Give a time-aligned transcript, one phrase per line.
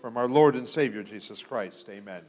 [0.00, 1.88] from our Lord and Savior Jesus Christ.
[1.90, 2.22] Amen.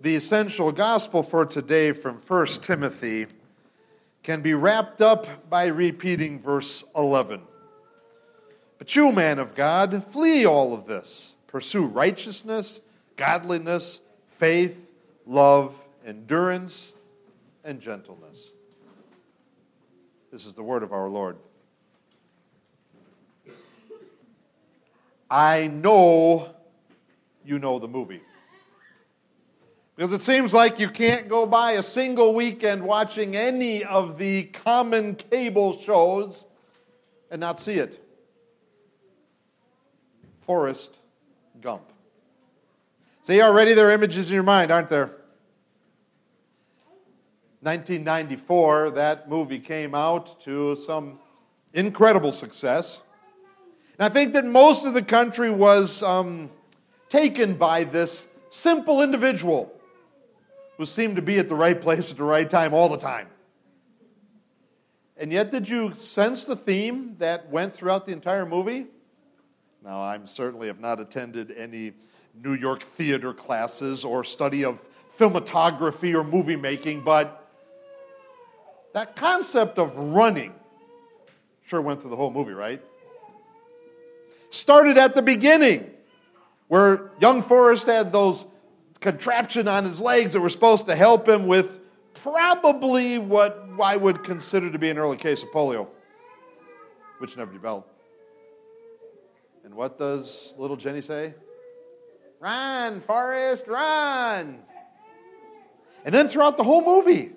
[0.00, 3.26] The essential gospel for today from 1 Timothy
[4.22, 7.40] can be wrapped up by repeating verse 11.
[8.78, 11.34] But you, man of God, flee all of this.
[11.46, 12.80] Pursue righteousness,
[13.16, 14.00] godliness,
[14.32, 14.90] faith,
[15.24, 16.92] love, endurance,
[17.64, 18.52] and gentleness.
[20.30, 21.36] This is the word of our Lord.
[25.30, 26.54] I know
[27.44, 28.20] you know the movie.
[29.94, 34.44] Because it seems like you can't go by a single weekend watching any of the
[34.44, 36.44] common cable shows
[37.30, 38.02] and not see it.
[40.40, 40.98] Forrest
[41.60, 41.82] Gump.
[43.22, 45.16] See, already there are images in your mind, aren't there?
[47.60, 51.18] 1994, that movie came out to some
[51.72, 53.02] incredible success.
[53.98, 56.50] And I think that most of the country was um,
[57.08, 59.72] taken by this simple individual
[60.76, 63.28] who seemed to be at the right place at the right time all the time.
[65.16, 68.86] And yet, did you sense the theme that went throughout the entire movie?
[69.82, 71.92] Now, I certainly have not attended any
[72.44, 74.84] New York theater classes or study of
[75.16, 77.48] filmography or movie making, but
[78.92, 80.52] that concept of running
[81.64, 82.82] sure went through the whole movie, right?
[84.50, 85.90] Started at the beginning,
[86.68, 88.46] where young Forrest had those
[89.00, 91.70] contraption on his legs that were supposed to help him with
[92.14, 95.88] probably what I would consider to be an early case of polio,
[97.18, 97.92] which never developed.
[99.64, 101.34] And what does little Jenny say?
[102.40, 104.60] Run, Forrest, run.
[106.04, 107.32] And then throughout the whole movie,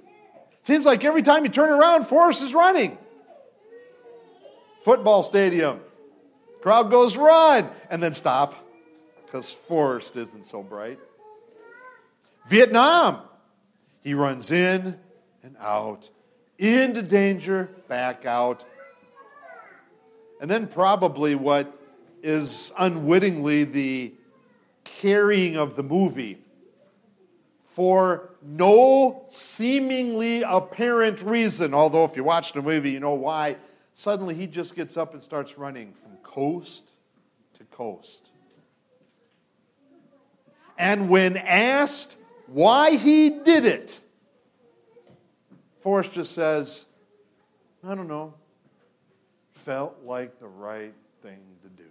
[0.63, 2.97] seems like every time you turn around, Forrest is running.
[4.83, 5.81] Football stadium,
[6.61, 8.55] Crowd goes, run, and then stop
[9.25, 10.99] because Forrest isn't so bright.
[12.47, 13.21] Vietnam,
[14.03, 14.97] he runs in
[15.43, 16.09] and out,
[16.57, 18.65] into danger, back out.
[20.41, 21.71] And then, probably what
[22.23, 24.13] is unwittingly the
[24.83, 26.39] carrying of the movie
[27.65, 33.55] for no seemingly apparent reason, although if you watch the movie, you know why.
[33.93, 35.93] Suddenly he just gets up and starts running
[36.29, 36.91] coast
[37.57, 38.29] to coast.
[40.77, 42.15] And when asked
[42.47, 43.99] why he did it,
[45.81, 46.85] Forrest just says,
[47.83, 48.33] I don't know,
[49.51, 51.89] felt like the right thing to do.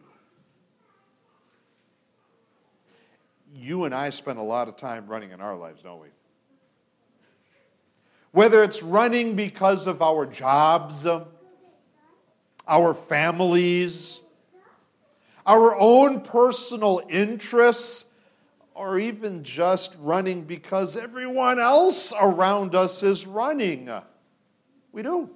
[3.55, 6.09] You and I spend a lot of time running in our lives, don't we?
[8.33, 11.07] Whether it's running because of our jobs,
[12.67, 14.21] our families,
[15.49, 18.05] our own personal interests,
[18.75, 23.91] or even just running because everyone else around us is running.
[24.93, 25.31] We do.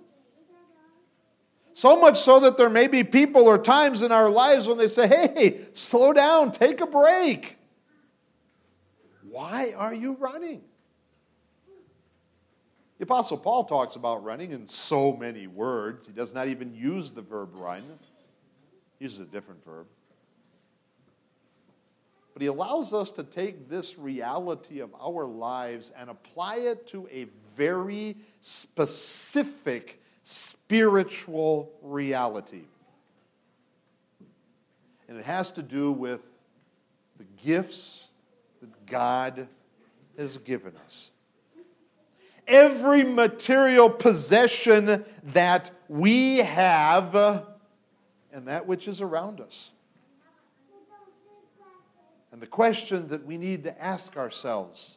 [1.72, 4.86] So much so that there may be people or times in our lives when they
[4.86, 7.56] say, hey, slow down, take a break.
[9.30, 10.60] Why are you running?
[12.98, 16.06] The Apostle Paul talks about running in so many words.
[16.06, 17.80] He does not even use the verb run,
[18.98, 19.86] he uses a different verb.
[22.32, 27.06] But he allows us to take this reality of our lives and apply it to
[27.08, 27.26] a
[27.56, 32.62] very specific spiritual reality.
[35.08, 36.20] And it has to do with
[37.18, 38.10] the gifts
[38.60, 39.46] that God
[40.16, 41.10] has given us.
[42.48, 47.14] Every material possession that we have
[48.32, 49.70] and that which is around us.
[52.32, 54.96] And the question that we need to ask ourselves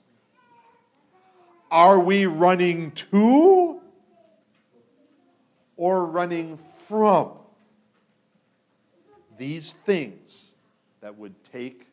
[1.69, 3.81] are we running to
[5.75, 6.57] or running
[6.87, 7.31] from
[9.37, 10.53] these things
[11.01, 11.85] that would take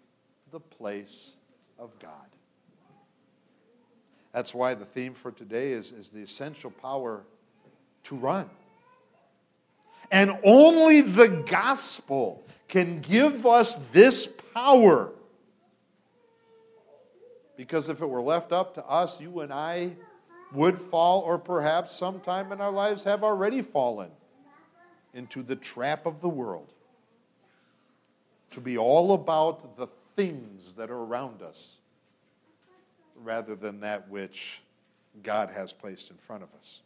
[0.53, 1.33] the place
[1.79, 2.13] of God?
[4.33, 7.23] That's why the theme for today is, is the essential power
[8.05, 8.49] to run.
[10.13, 15.11] And only the gospel can give us this power
[17.57, 19.93] because if it were left up to us, you and I
[20.53, 24.11] would fall, or perhaps sometime in our lives have already fallen
[25.15, 26.73] into the trap of the world.
[28.51, 31.79] To be all about the things that are around us
[33.17, 34.61] rather than that which
[35.23, 36.81] God has placed in front of us.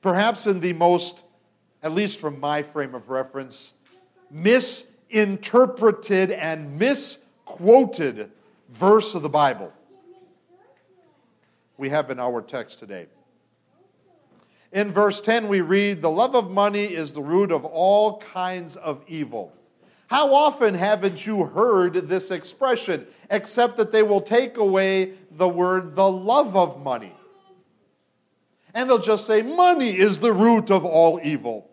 [0.00, 1.24] Perhaps in the most,
[1.82, 3.74] at least from my frame of reference,
[4.30, 8.30] misinterpreted and misquoted
[8.72, 9.72] verse of the Bible
[11.76, 13.06] we have in our text today.
[14.72, 18.76] In verse 10, we read, The love of money is the root of all kinds
[18.76, 19.52] of evil.
[20.06, 25.94] How often haven't you heard this expression, except that they will take away the word,
[25.94, 27.14] the love of money?
[28.74, 31.68] And they'll just say, Money is the root of all evil.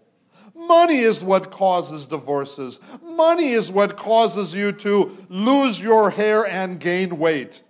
[0.60, 2.82] Money is what causes divorces.
[3.02, 7.64] Money is what causes you to lose your hair and gain weight.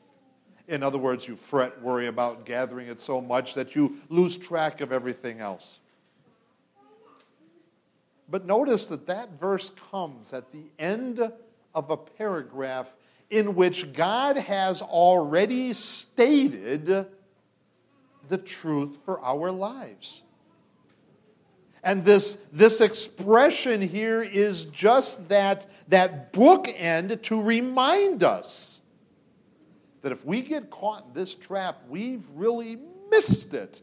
[0.68, 4.82] In other words, you fret, worry about gathering it so much that you lose track
[4.82, 5.80] of everything else.
[8.28, 11.20] But notice that that verse comes at the end
[11.76, 12.94] of a paragraph
[13.30, 17.08] in which God has already stated
[18.28, 20.24] the truth for our lives.
[21.90, 28.82] And this, this expression here is just that, that bookend to remind us
[30.04, 32.78] that if we get caught in this trap, we've really
[33.10, 33.82] missed it.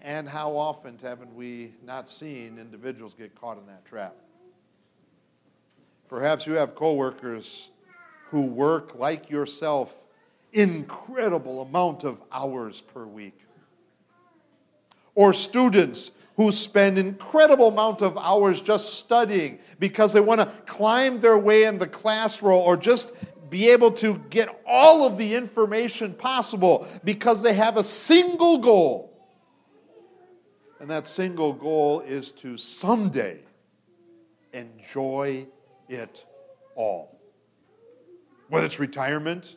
[0.00, 4.16] And how often haven't we not seen individuals get caught in that trap?
[6.08, 7.68] Perhaps you have coworkers
[8.30, 9.94] who work like yourself
[10.54, 13.38] incredible amount of hours per week.
[15.14, 21.20] Or students who spend incredible amount of hours just studying because they want to climb
[21.20, 23.12] their way in the class roll or just
[23.50, 29.28] be able to get all of the information possible because they have a single goal.
[30.78, 33.40] And that single goal is to someday
[34.52, 35.44] enjoy
[35.88, 36.24] it
[36.76, 37.20] all.
[38.48, 39.56] Whether it's retirement,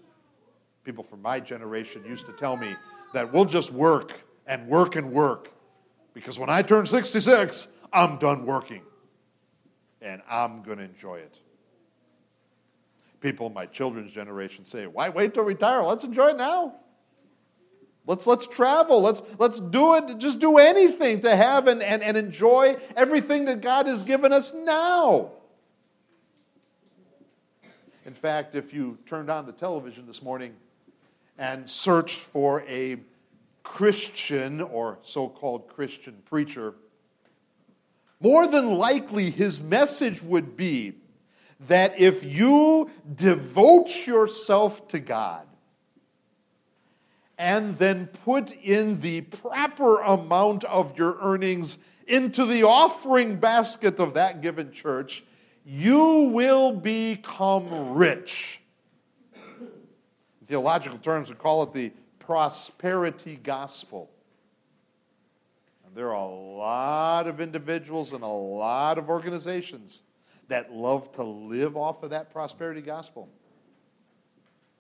[0.84, 2.76] people from my generation used to tell me
[3.14, 5.52] that we'll just work and work and work
[6.14, 8.82] because when I turn 66, I'm done working
[10.02, 11.40] and I'm going to enjoy it
[13.22, 15.84] people in my children's generation say, why wait till retire?
[15.84, 16.76] Let's enjoy it now.
[18.08, 19.02] Let's, let's travel.
[19.02, 20.18] Let's, let's do it.
[20.18, 24.54] Just do anything to have and, and, and enjoy everything that God has given us
[24.54, 25.32] now.
[28.06, 30.56] In fact, if you turned on the television this morning
[31.38, 32.98] and searched for a
[33.64, 36.74] Christian or so called Christian preacher,
[38.20, 40.94] more than likely his message would be
[41.68, 45.46] that if you devote yourself to God
[47.38, 54.14] and then put in the proper amount of your earnings into the offering basket of
[54.16, 55.24] that given church,
[55.66, 58.60] you will become rich.
[60.48, 61.92] Theological terms, we call it the
[62.26, 64.10] prosperity gospel.
[65.86, 70.04] And there are a lot of individuals and a lot of organizations
[70.48, 73.30] that love to live off of that prosperity gospel.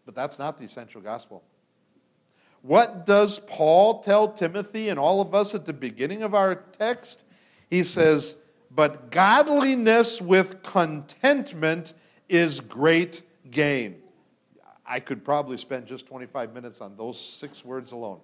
[0.05, 1.43] But that's not the essential gospel.
[2.61, 7.23] What does Paul tell Timothy and all of us at the beginning of our text?
[7.69, 8.35] He says,
[8.69, 11.93] But godliness with contentment
[12.29, 14.00] is great gain.
[14.91, 18.19] I could probably spend just 25 minutes on those six words alone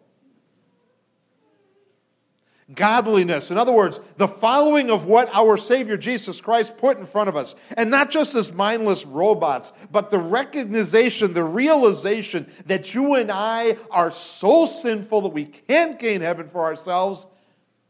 [2.74, 3.50] godliness.
[3.50, 7.38] In other words, the following of what our Savior Jesus Christ put in front of
[7.38, 7.56] us.
[7.78, 13.78] And not just as mindless robots, but the recognition, the realization that you and I
[13.90, 17.26] are so sinful that we can't gain heaven for ourselves,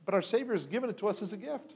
[0.05, 1.73] but our Savior has given it to us as a gift.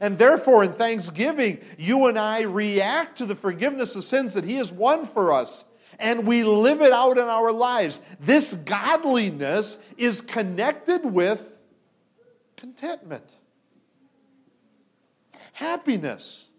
[0.00, 4.54] And therefore, in thanksgiving, you and I react to the forgiveness of sins that He
[4.54, 5.64] has won for us
[6.00, 8.00] and we live it out in our lives.
[8.20, 11.52] This godliness is connected with
[12.56, 13.24] contentment,
[15.52, 16.50] happiness,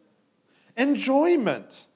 [0.78, 1.88] enjoyment.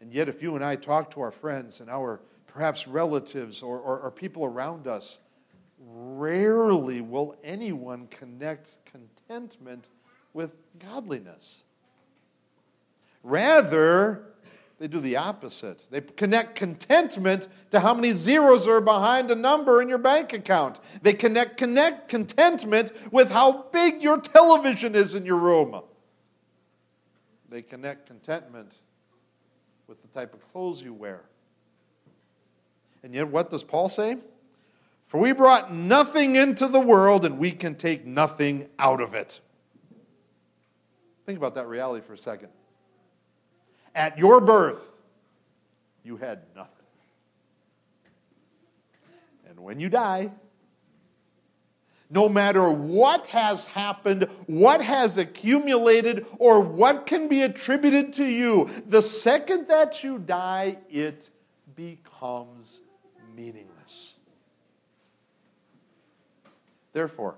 [0.00, 3.78] And yet, if you and I talk to our friends and our perhaps relatives or,
[3.78, 5.20] or, or people around us,
[5.78, 9.88] rarely will anyone connect contentment
[10.32, 11.64] with godliness.
[13.22, 14.31] Rather,
[14.82, 15.80] they do the opposite.
[15.92, 20.80] They connect contentment to how many zeros are behind a number in your bank account.
[21.02, 25.80] They connect, connect contentment with how big your television is in your room.
[27.48, 28.74] They connect contentment
[29.86, 31.20] with the type of clothes you wear.
[33.04, 34.16] And yet, what does Paul say?
[35.06, 39.38] For we brought nothing into the world, and we can take nothing out of it.
[41.24, 42.48] Think about that reality for a second.
[43.94, 44.82] At your birth,
[46.04, 46.70] you had nothing.
[49.48, 50.30] And when you die,
[52.08, 58.68] no matter what has happened, what has accumulated, or what can be attributed to you,
[58.86, 61.30] the second that you die, it
[61.74, 62.82] becomes
[63.34, 64.16] meaningless.
[66.92, 67.36] Therefore,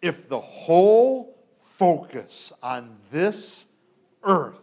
[0.00, 3.66] if the whole focus on this
[4.22, 4.60] earth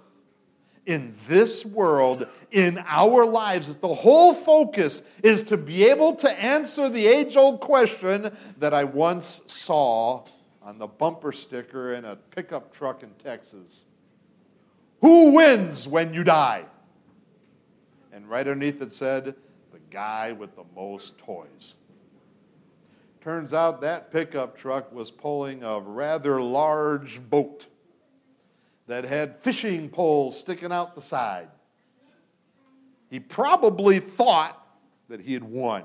[0.86, 6.30] in this world, in our lives, that the whole focus is to be able to
[6.42, 10.26] answer the age old question that I once saw
[10.62, 13.86] on the bumper sticker in a pickup truck in Texas
[15.02, 16.66] Who wins when you die?
[18.12, 19.36] And right underneath it said,
[19.72, 21.76] The guy with the most toys.
[23.22, 27.68] Turns out that pickup truck was pulling a rather large boat
[28.88, 31.48] that had fishing poles sticking out the side.
[33.10, 34.60] He probably thought
[35.10, 35.84] that he had won.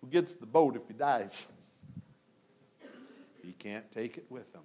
[0.00, 1.46] Who gets the boat if he dies?
[3.42, 4.62] He can't take it with him.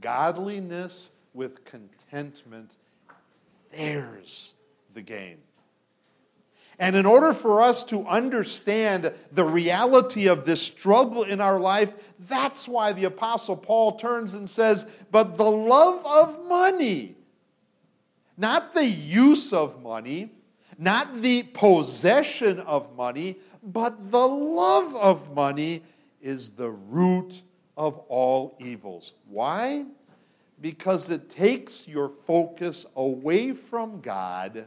[0.00, 2.76] Godliness with contentment,
[3.72, 4.54] there's
[4.94, 5.38] the gain.
[6.80, 11.92] And in order for us to understand the reality of this struggle in our life,
[12.20, 17.16] that's why the Apostle Paul turns and says, But the love of money,
[18.38, 20.32] not the use of money,
[20.78, 25.82] not the possession of money, but the love of money
[26.22, 27.42] is the root
[27.76, 29.12] of all evils.
[29.28, 29.84] Why?
[30.62, 34.66] Because it takes your focus away from God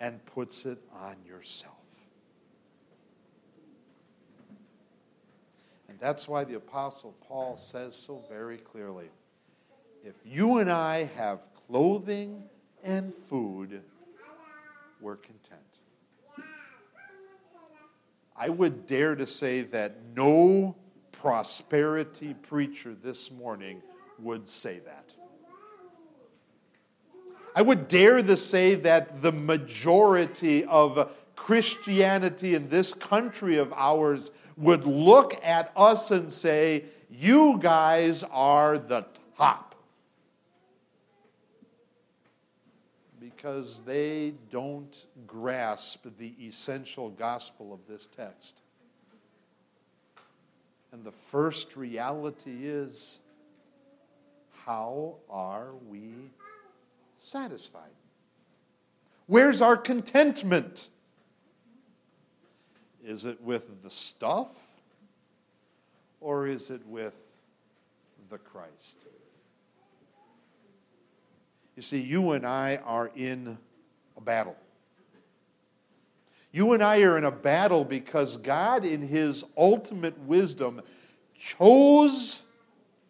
[0.00, 1.74] and puts it on yourself.
[5.88, 9.08] And that's why the Apostle Paul says so very clearly
[10.04, 12.44] if you and I have clothing
[12.84, 13.82] and food,
[15.00, 15.60] we're content.
[18.36, 20.76] I would dare to say that no
[21.10, 23.82] prosperity preacher this morning
[24.20, 25.15] would say that.
[27.56, 34.30] I would dare to say that the majority of Christianity in this country of ours
[34.58, 39.06] would look at us and say, You guys are the
[39.38, 39.74] top.
[43.18, 48.60] Because they don't grasp the essential gospel of this text.
[50.92, 53.18] And the first reality is
[54.66, 56.10] how are we
[57.18, 57.90] satisfied?
[59.26, 60.88] Where's our contentment?
[63.04, 64.56] Is it with the stuff
[66.20, 67.14] or is it with
[68.30, 68.96] the Christ?
[71.76, 73.58] You see, you and I are in
[74.16, 74.56] a battle.
[76.52, 80.80] You and I are in a battle because God, in His ultimate wisdom,
[81.38, 82.40] chose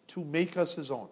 [0.09, 1.07] to make us His own.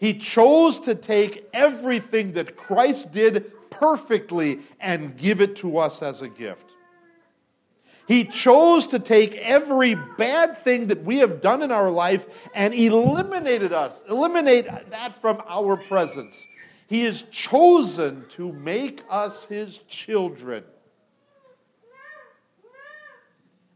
[0.00, 6.22] He chose to take everything that Christ did perfectly and give it to us as
[6.22, 6.74] a gift.
[8.08, 12.72] He chose to take every bad thing that we have done in our life and
[12.72, 16.48] eliminated us, eliminate that from our presence.
[16.88, 20.64] He has chosen to make us his children.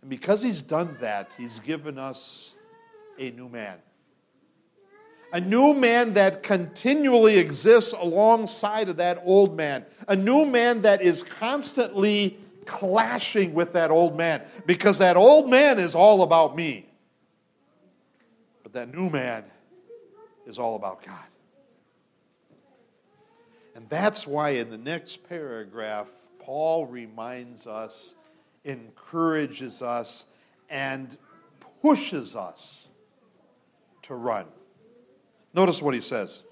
[0.00, 2.56] And because he's done that, he's given us
[3.18, 3.78] a new man
[5.34, 11.02] a new man that continually exists alongside of that old man, a new man that
[11.02, 16.86] is constantly clashing with that old man because that old man is all about me.
[18.62, 19.42] But that new man
[20.46, 21.26] is all about God.
[23.74, 26.06] And that's why in the next paragraph,
[26.38, 28.14] Paul reminds us,
[28.64, 30.26] encourages us,
[30.70, 31.18] and
[31.82, 32.86] pushes us
[34.02, 34.46] to run.
[35.54, 36.42] Notice what he says.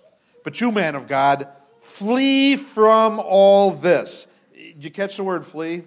[0.45, 1.49] But you, man of God,
[1.81, 4.27] flee from all this.
[4.55, 5.83] Did you catch the word flee?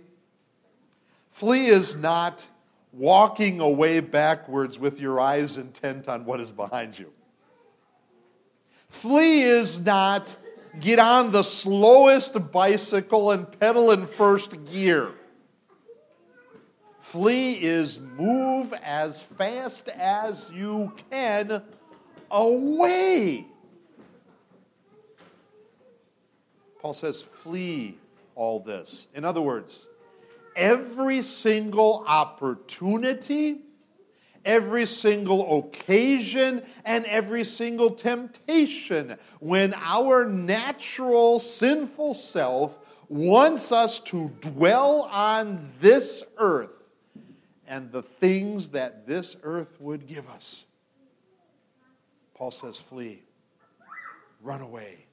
[1.31, 2.45] Flee is not
[2.93, 7.11] walking away backwards with your eyes intent on what is behind you.
[8.89, 10.35] Flee is not
[10.79, 15.11] get on the slowest bicycle and pedal in first gear.
[16.99, 21.61] Flee is move as fast as you can
[22.35, 23.47] away.
[26.81, 27.97] Paul says, flee
[28.35, 29.07] all this.
[29.15, 29.87] In other words,
[30.55, 33.61] every single opportunity,
[34.43, 42.77] every single occasion, and every single temptation when our natural sinful self
[43.07, 46.69] wants us to dwell on this earth
[47.67, 50.67] and the things that this earth would give us.
[52.35, 53.23] Paul says, flee,
[54.41, 55.05] run away.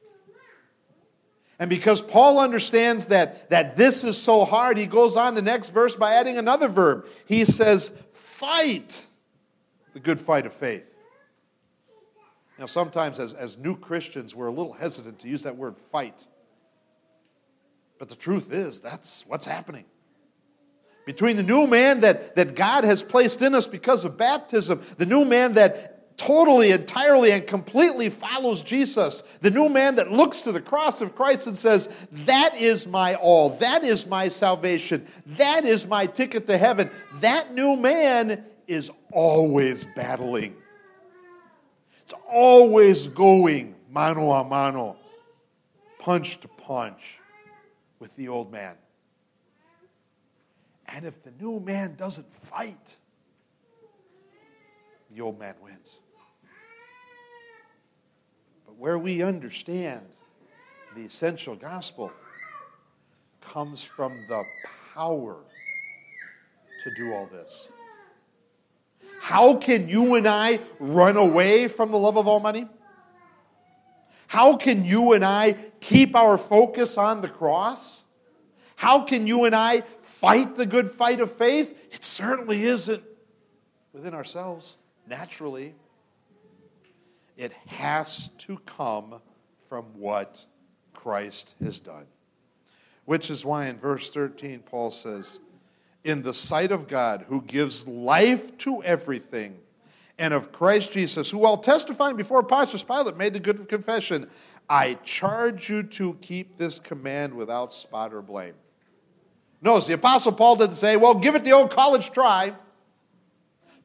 [1.58, 5.68] And because Paul understands that, that this is so hard, he goes on the next
[5.68, 7.06] verse by adding another verb.
[7.26, 9.00] He says, fight
[9.92, 10.84] the good fight of faith.
[12.58, 16.26] Now, sometimes as, as new Christians, we're a little hesitant to use that word fight.
[17.98, 19.84] But the truth is, that's what's happening.
[21.06, 25.06] Between the new man that, that God has placed in us because of baptism, the
[25.06, 30.52] new man that totally, entirely, and completely follows Jesus, the new man that looks to
[30.52, 35.64] the cross of Christ and says, That is my all, that is my salvation, that
[35.64, 36.90] is my ticket to heaven,
[37.20, 40.56] that new man is always battling.
[42.04, 44.96] It's always going mano a mano,
[45.98, 47.18] punch to punch
[47.98, 48.76] with the old man.
[50.88, 52.96] And if the new man doesn't fight,
[55.14, 56.00] the old man wins.
[58.66, 60.02] But where we understand
[60.94, 62.12] the essential gospel
[63.40, 64.42] comes from the
[64.94, 65.36] power
[66.84, 67.68] to do all this.
[69.20, 72.68] How can you and I run away from the love of money?
[74.26, 78.02] How can you and I keep our focus on the cross?
[78.76, 81.88] How can you and I fight the good fight of faith?
[81.92, 83.02] It certainly isn't
[83.92, 85.74] within ourselves, naturally.
[87.36, 89.16] It has to come
[89.68, 90.44] from what
[90.92, 92.04] Christ has done.
[93.04, 95.40] Which is why in verse 13, Paul says,
[96.04, 99.56] in the sight of God, who gives life to everything,
[100.18, 104.28] and of Christ Jesus, who, while testifying before Pontius Pilate, made the good confession
[104.68, 108.54] I charge you to keep this command without spot or blame.
[109.60, 112.52] Notice the Apostle Paul didn't say, Well, give it the old college try,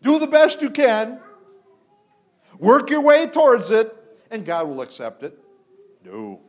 [0.02, 1.20] do the best you can,
[2.60, 3.96] work your way towards it,
[4.32, 5.38] and God will accept it.
[6.06, 6.42] No.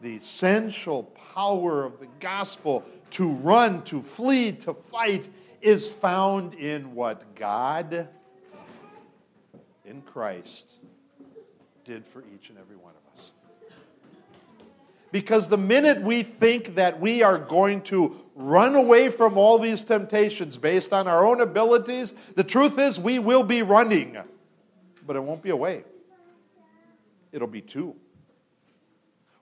[0.00, 5.28] The essential power of the gospel to run, to flee, to fight
[5.60, 8.08] is found in what God
[9.84, 10.74] in Christ
[11.84, 13.30] did for each and every one of us.
[15.10, 19.82] Because the minute we think that we are going to run away from all these
[19.82, 24.16] temptations based on our own abilities, the truth is we will be running,
[25.04, 25.82] but it won't be away.
[27.32, 27.96] It'll be to.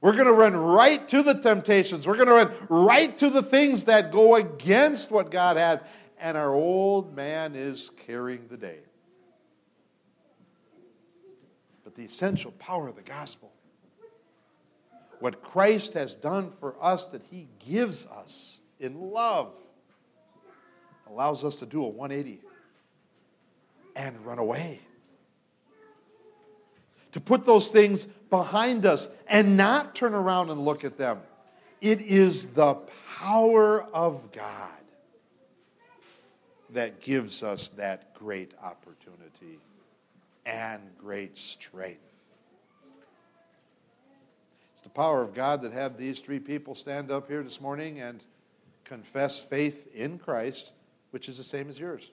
[0.01, 2.07] We're going to run right to the temptations.
[2.07, 5.83] We're going to run right to the things that go against what God has.
[6.19, 8.79] And our old man is carrying the day.
[11.85, 13.53] But the essential power of the gospel,
[15.21, 19.53] what Christ has done for us that he gives us in love,
[21.09, 22.41] allows us to do a 180
[23.95, 24.81] and run away
[27.17, 31.19] to put those things behind us and not turn around and look at them.
[31.81, 32.75] It is the
[33.17, 34.71] power of God
[36.75, 39.59] that gives us that great opportunity
[40.45, 42.03] and great strength.
[44.75, 48.01] It's the power of God that had these three people stand up here this morning
[48.01, 48.23] and
[48.87, 50.73] confess faith in Christ,
[51.11, 52.11] which is the same as yours.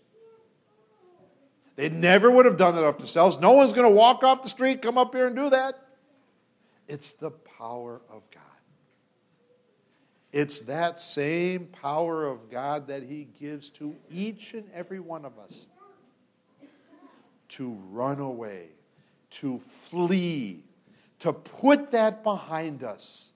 [1.76, 3.40] They never would have done that of themselves.
[3.40, 5.80] No one's going to walk off the street, come up here and do that.
[6.88, 8.44] It's the power of God.
[10.32, 15.38] It's that same power of God that He gives to each and every one of
[15.40, 15.70] us
[17.50, 18.70] to run away,
[19.30, 20.64] to flee,
[21.20, 23.33] to put that behind us.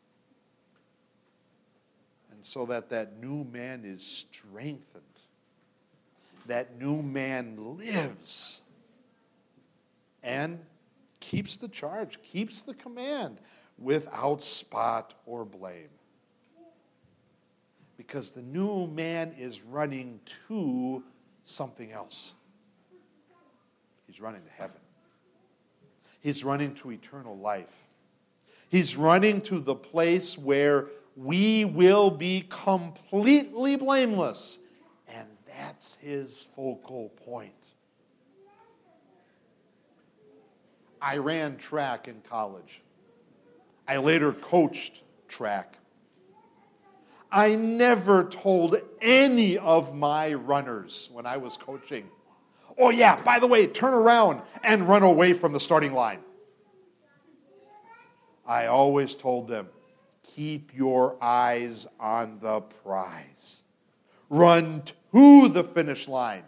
[2.37, 5.03] And so that that new man is strengthened
[6.47, 8.61] that new man lives
[10.23, 10.59] and
[11.19, 13.39] keeps the charge, keeps the command
[13.77, 15.89] without spot or blame.
[17.97, 21.03] Because the new man is running to
[21.43, 22.33] something else.
[24.05, 24.77] He's running to heaven.
[26.21, 27.65] He's running to eternal life.
[28.69, 34.59] He's running to the place where we will be completely blameless
[35.07, 37.53] And that's his focal point.
[41.01, 42.81] I ran track in college.
[43.87, 45.77] I later coached track.
[47.31, 52.09] I never told any of my runners when I was coaching,
[52.77, 56.19] oh, yeah, by the way, turn around and run away from the starting line.
[58.45, 59.67] I always told them,
[60.37, 63.63] keep your eyes on the prize.
[64.29, 66.43] Run to the finish line.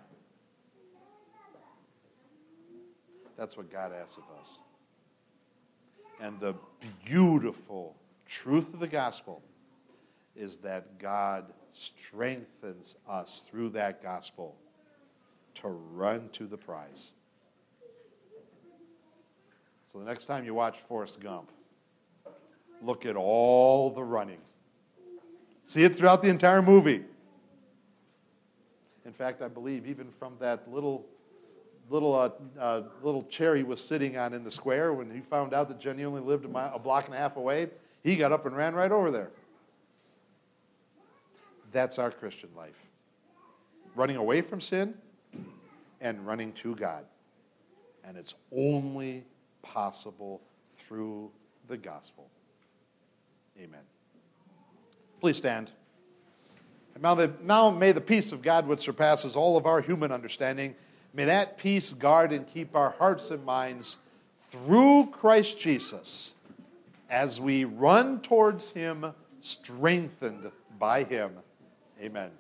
[3.36, 4.60] That's what God asks of us.
[6.22, 6.54] And the
[7.04, 7.96] beautiful
[8.28, 9.42] truth of the gospel
[10.36, 14.56] is that God strengthens us through that gospel
[15.56, 17.12] to run to the prize.
[19.92, 21.50] So the next time you watch Forrest Gump,
[22.82, 24.40] look at all the running.
[25.64, 27.04] See it throughout the entire movie.
[29.06, 31.06] In fact, I believe even from that little
[31.90, 35.54] little uh, uh, little chair he was sitting on in the square when he found
[35.54, 37.70] out that Jenny only lived a, mile, a block and a half away,
[38.04, 39.32] he got up and ran right over there.
[41.72, 42.78] That's our Christian life.
[43.96, 44.94] Running away from sin
[46.02, 47.06] and running to God.
[48.04, 49.24] And it's only
[49.62, 50.42] possible
[50.78, 51.32] through
[51.68, 52.30] the gospel.
[53.60, 53.82] Amen.
[55.20, 55.72] Please stand.
[56.94, 60.12] And now, the, now may the peace of God, which surpasses all of our human
[60.12, 60.76] understanding,
[61.14, 63.98] may that peace guard and keep our hearts and minds
[64.52, 66.36] through Christ Jesus
[67.10, 71.32] as we run towards Him, strengthened by Him.
[72.02, 72.32] Amen.